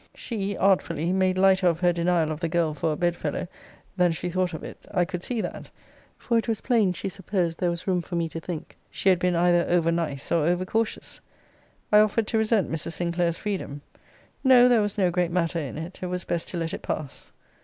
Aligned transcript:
She, 0.15 0.57
artfully, 0.57 1.13
made 1.13 1.37
lighter 1.37 1.67
of 1.67 1.81
her 1.81 1.93
denial 1.93 2.31
of 2.31 2.39
the 2.39 2.49
girl 2.49 2.73
for 2.73 2.91
a 2.91 2.95
bedfellow, 2.95 3.47
than 3.97 4.11
she 4.11 4.31
thought 4.31 4.51
of 4.51 4.63
it, 4.63 4.87
I 4.91 5.05
could 5.05 5.21
see 5.21 5.41
that; 5.41 5.69
for 6.17 6.39
it 6.39 6.47
was 6.47 6.59
plain, 6.59 6.91
she 6.93 7.07
supposed 7.07 7.59
there 7.59 7.69
was 7.69 7.85
room 7.85 8.01
for 8.01 8.15
me 8.15 8.27
to 8.29 8.39
think 8.39 8.75
she 8.89 9.09
had 9.09 9.19
been 9.19 9.35
either 9.35 9.63
over 9.69 9.91
nice, 9.91 10.31
or 10.31 10.43
over 10.47 10.65
cautious. 10.65 11.21
I 11.91 11.99
offered 11.99 12.25
to 12.29 12.39
resent 12.39 12.71
Mrs. 12.71 12.93
Sinclair's 12.93 13.37
freedom. 13.37 13.81
No; 14.43 14.67
there 14.67 14.81
was 14.81 14.97
no 14.97 15.11
great 15.11 15.29
matter 15.29 15.59
in 15.59 15.77
it. 15.77 15.99
It 16.01 16.07
was 16.07 16.23
best 16.25 16.47
to 16.49 16.57
let 16.57 16.73
it 16.73 16.81
pass. 16.81 17.31